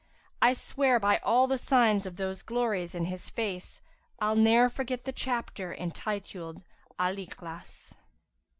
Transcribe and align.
I 0.41 0.53
swear 0.53 0.99
by 0.99 1.17
all 1.19 1.45
the 1.45 1.57
signs[FN#353] 1.59 2.05
of 2.07 2.15
those 2.15 2.41
glories 2.41 2.95
in 2.95 3.05
his 3.05 3.29
face 3.29 3.83
* 4.01 4.19
I'll 4.19 4.35
ne'er 4.35 4.67
forget 4.67 5.05
the 5.05 5.11
Chapter 5.11 5.71
entituled 5.75 6.63
Al 6.97 7.15
Ikhlas." 7.17 7.93